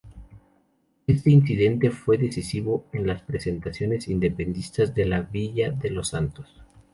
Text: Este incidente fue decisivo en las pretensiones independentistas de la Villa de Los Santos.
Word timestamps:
Este 1.05 1.29
incidente 1.29 1.91
fue 1.91 2.17
decisivo 2.17 2.87
en 2.91 3.05
las 3.05 3.21
pretensiones 3.21 4.07
independentistas 4.07 4.95
de 4.95 5.05
la 5.05 5.21
Villa 5.21 5.69
de 5.69 5.91
Los 5.91 6.07
Santos. 6.07 6.47